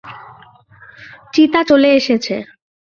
[1.33, 2.35] চিতা চলে এসেছে।